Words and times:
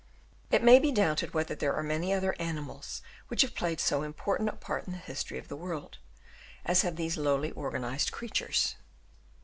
It 0.49 0.63
may 0.63 0.79
be 0.79 0.91
doubted 0.91 1.35
whether 1.35 1.53
there 1.53 1.75
are 1.75 1.83
many 1.83 2.11
other 2.11 2.35
animals 2.39 3.03
which 3.27 3.43
have 3.43 3.53
played 3.53 3.79
so 3.79 4.01
important 4.01 4.49
a 4.49 4.53
part 4.53 4.87
in 4.87 4.93
the 4.93 4.97
history 4.97 5.37
of 5.37 5.47
the 5.47 5.55
world, 5.55 5.99
as 6.65 6.81
have 6.81 6.95
these 6.95 7.17
lowly 7.17 7.53
organised 7.53 8.11
creatures. 8.11 8.77